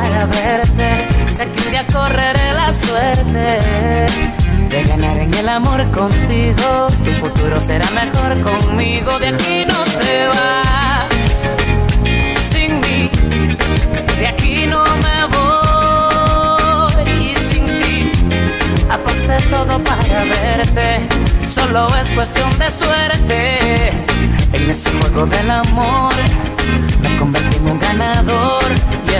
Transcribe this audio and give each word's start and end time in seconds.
para 0.00 0.26
verte 0.26 1.08
Sé 1.28 1.46
que 1.52 1.60
un 1.64 1.70
día 1.70 1.86
correré 1.92 2.52
la 2.54 2.72
suerte 2.72 3.46
de 4.70 4.84
ganar 4.84 5.16
en 5.16 5.34
el 5.34 5.48
amor 5.48 5.90
contigo. 5.90 6.86
Tu 7.04 7.12
futuro 7.14 7.60
será 7.60 7.88
mejor 7.90 8.40
conmigo. 8.40 9.18
De 9.18 9.28
aquí 9.28 9.64
no 9.66 9.80
te 10.00 10.26
vas 10.28 11.46
sin 12.50 12.80
mí. 12.80 13.10
De 14.18 14.26
aquí 14.28 14.66
no 14.66 14.84
me 15.04 15.18
voy 15.34 17.10
y 17.20 17.34
sin 17.48 17.66
ti. 17.80 18.12
Aposté 18.88 19.36
todo 19.48 19.82
para 19.82 20.24
verte. 20.24 20.88
Solo 21.46 21.88
es 22.00 22.10
cuestión 22.10 22.50
de 22.58 22.70
suerte. 22.70 23.92
En 24.52 24.70
ese 24.70 24.90
juego 24.98 25.26
del 25.26 25.50
amor 25.50 26.14
me 27.02 27.16
convertí 27.16 27.56
en 27.56 27.66
un 27.66 27.78
ganador. 27.78 28.64
Y 29.08 29.14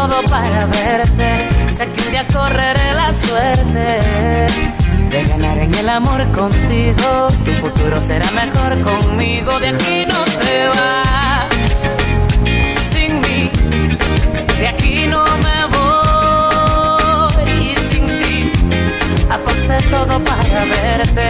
todo 0.00 0.22
para 0.30 0.66
verte. 0.66 1.48
Sé 1.68 1.86
que 1.92 2.00
un 2.04 2.10
día 2.10 2.26
correré 2.32 2.94
la 2.94 3.12
suerte 3.12 3.86
de 5.12 5.24
ganar 5.24 5.58
en 5.58 5.74
el 5.74 5.88
amor 5.88 6.20
contigo. 6.32 7.28
Tu 7.44 7.52
futuro 7.62 8.00
será 8.00 8.30
mejor 8.30 8.80
conmigo. 8.80 9.60
De 9.60 9.68
aquí 9.68 10.06
no 10.12 10.20
te 10.42 10.56
vas 10.76 11.86
sin 12.92 13.20
mí. 13.24 13.50
De 14.58 14.68
aquí 14.68 15.06
no 15.06 15.24
me 15.46 15.58
voy 15.76 17.50
y 17.68 17.74
sin 17.88 18.06
ti. 18.20 18.52
Aposté 19.28 19.76
todo 19.90 20.14
para 20.24 20.64
verte 20.64 21.26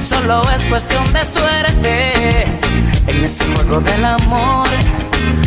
solo 0.00 0.42
es 0.54 0.64
cuestión 0.66 1.04
de 1.12 1.24
suerte. 1.24 2.63
Ese 3.24 3.46
juego 3.54 3.80
del 3.80 4.04
amor 4.04 4.68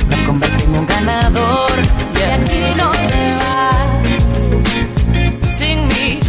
me 0.09 0.23
convertí 0.23 0.63
en 0.63 0.79
un 0.79 0.85
ganador. 0.87 1.71
Y 2.15 2.23
aquí 2.23 2.73
no 2.75 2.89
te 2.89 3.35
vas 3.39 4.49
sin 5.39 5.87
mí. 5.89 6.19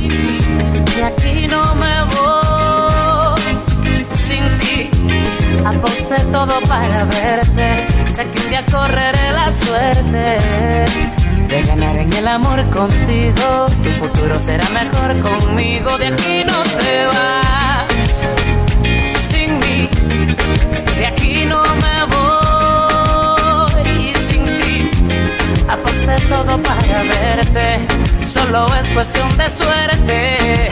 De 0.95 1.05
aquí 1.05 1.47
no 1.47 1.75
me 1.77 2.05
voy 2.17 3.41
sin 4.13 4.59
ti. 4.59 4.91
Aposté 5.65 6.23
todo 6.31 6.61
para 6.69 7.05
verte. 7.07 7.87
Sé 8.07 8.27
que 8.27 8.41
un 8.41 8.51
día 8.51 8.67
correré 8.71 9.33
la 9.33 9.51
suerte 9.51 10.37
de 11.49 11.63
ganar 11.63 11.97
en 11.97 12.13
el 12.13 12.29
amor 12.29 12.69
contigo. 12.69 13.67
Tu 13.83 13.91
futuro 13.93 14.39
será 14.39 14.69
mejor 14.69 15.19
conmigo. 15.20 15.97
De 15.97 16.08
aquí 16.08 16.45
no 16.45 16.63
te 16.79 17.07
vas 17.07 17.17
para 26.98 27.03
verte. 27.03 27.79
Solo 28.25 28.67
es 28.81 28.89
cuestión 28.89 29.29
de 29.36 29.48
suerte. 29.48 30.69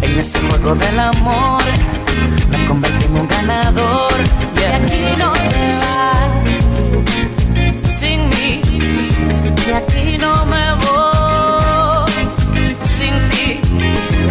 En 0.00 0.18
ese 0.18 0.40
juego 0.40 0.74
del 0.74 0.98
amor 0.98 1.62
me 2.50 2.66
convertí 2.66 3.04
en 3.06 3.16
un 3.16 3.28
ganador. 3.28 4.12
De 4.54 4.66
aquí 4.66 5.04
no 5.18 5.32
te 5.32 5.74
vas 5.80 6.96
sin 7.80 8.28
mí. 8.30 8.60
De 9.66 9.74
aquí 9.74 10.18
no 10.18 10.46
me 10.46 10.74
voy 10.86 12.28
sin 12.82 13.28
ti. 13.30 13.60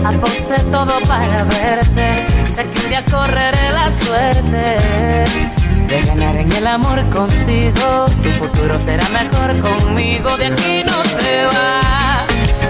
Aposté 0.03 0.59
todo 0.71 0.99
para 1.07 1.43
verte. 1.43 2.25
Sé 2.47 2.63
que 2.65 2.79
un 2.79 2.89
día 2.89 3.03
correré 3.05 3.71
la 3.73 3.89
suerte 3.91 5.56
de 5.87 6.01
ganar 6.01 6.35
en 6.35 6.51
el 6.51 6.67
amor 6.67 7.09
contigo. 7.09 8.05
Tu 8.23 8.31
futuro 8.31 8.77
será 8.77 9.07
mejor 9.09 9.57
conmigo. 9.59 10.37
De 10.37 10.47
aquí 10.47 10.83
no 10.85 11.01
te 11.17 11.45
vas 11.45 12.65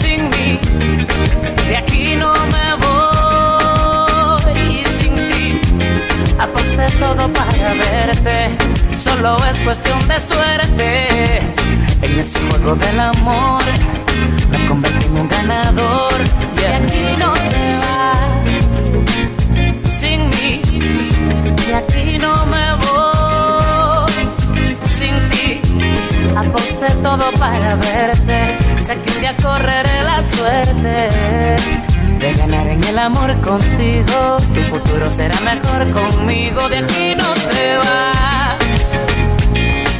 sin 0.00 0.28
mí. 0.30 0.58
De 1.68 1.76
aquí 1.76 2.16
no 2.16 2.32
me 2.32 2.74
voy 2.84 4.52
sin 5.00 5.14
ti. 5.28 5.60
Aposté 6.38 6.90
todo 6.98 7.32
para 7.32 7.74
verte. 7.74 8.36
Solo 8.96 9.36
es 9.50 9.60
cuestión 9.60 10.00
de 10.08 10.20
suerte. 10.20 11.42
En 12.02 12.18
ese 12.18 12.40
juego 12.40 12.74
del 12.74 13.00
amor 13.00 13.62
me 14.50 14.66
convertí 14.66 15.06
en 15.06 15.16
un 15.18 15.28
ganador. 15.28 16.20
Y 16.56 16.64
aquí 16.64 17.16
no 17.18 17.32
te 17.32 17.78
vas 17.80 18.27
para 27.50 27.76
verte. 27.76 28.58
Sé 28.78 28.94
que 29.00 29.10
un 29.12 29.20
día 29.20 29.34
correré 29.42 30.02
la 30.04 30.20
suerte 30.22 30.96
de 32.22 32.32
ganar 32.34 32.66
en 32.66 32.82
el 32.84 32.98
amor 32.98 33.40
contigo. 33.40 34.36
Tu 34.54 34.62
futuro 34.72 35.10
será 35.10 35.38
mejor 35.40 35.90
conmigo. 35.90 36.68
De 36.68 36.78
aquí 36.78 37.14
no 37.16 37.30
te 37.52 37.66
vas 37.84 38.96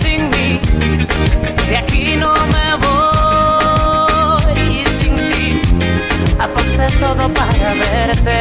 sin 0.01 0.31
mí. 0.31 0.61
De 1.69 1.77
aquí 1.77 2.17
no 2.17 2.33
me 2.55 2.69
voy 2.85 4.63
y 4.81 4.85
sin 4.99 5.17
ti. 5.31 5.45
Aposté 6.39 6.87
todo 6.99 7.25
para 7.39 7.75
verte. 7.75 8.37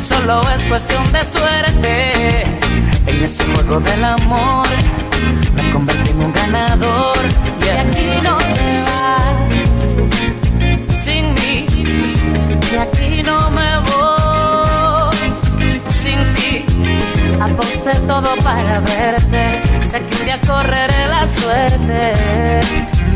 Solo 0.00 0.42
es 0.54 0.62
cuestión 0.64 1.04
de 1.12 1.24
suerte. 1.24 2.44
En 3.06 3.22
ese 3.22 3.44
juego 3.52 3.80
del 3.80 4.04
amor 4.04 4.68
me 5.54 5.70
convertí 5.70 6.10
en 6.10 6.20
un 6.20 6.32
ganador. 6.32 7.18
Y 7.46 7.64
de 7.64 7.70
aquí 7.78 8.08
no 8.22 8.36
te 8.38 8.70
vas 8.88 10.00
sin 10.86 11.34
mí. 11.34 11.66
De 12.70 12.78
aquí 12.78 13.22
no 13.22 13.50
me 13.50 13.70
voy 13.90 15.32
sin 15.88 16.20
ti. 16.34 16.64
Aposté 17.40 17.94
todo 18.06 18.36
para 18.44 18.80
verte. 18.80 19.62
Sé 19.82 20.00
que 20.00 20.14
un 20.16 20.24
día 20.24 20.40
correré 20.46 21.08
la 21.08 21.26
suerte 21.26 22.12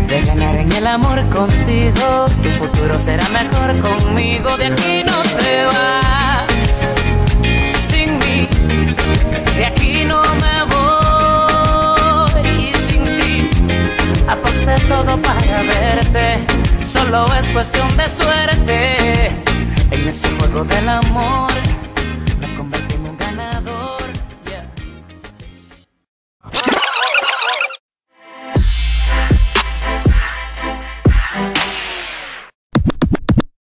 de 0.08 0.22
ganar 0.22 0.56
en 0.56 0.72
el 0.72 0.86
amor 0.86 1.28
contigo. 1.30 2.26
Tu 2.42 2.50
futuro 2.50 2.98
será 2.98 3.28
mejor 3.30 3.78
conmigo. 3.78 4.56
De 4.56 4.66
aquí 4.66 5.02
no 5.04 5.22
te 5.38 5.64
vas 5.66 6.35
Es 17.24 17.48
cuestión 17.48 17.88
de 17.96 18.08
suerte. 18.08 19.30
En 19.90 20.06
ese 20.06 20.28
juego 20.38 20.64
del 20.64 20.86
amor 20.86 21.50